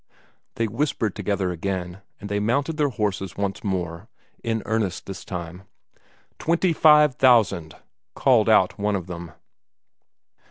They 0.55 0.65
whispered 0.67 1.13
together 1.15 1.51
again, 1.51 2.01
and 2.19 2.27
they 2.27 2.39
mounted 2.39 2.77
their 2.77 2.89
horses 2.89 3.37
once 3.37 3.63
more 3.63 4.07
in 4.43 4.63
earnest 4.65 5.05
this 5.05 5.23
time. 5.23 5.61
"Twenty 6.39 6.73
five 6.73 7.13
thousand!" 7.13 7.75
called 8.15 8.49
out 8.49 8.79
one 8.79 8.95
of 8.95 9.05
them. 9.05 9.31